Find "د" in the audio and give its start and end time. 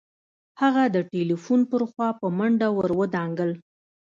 0.95-0.97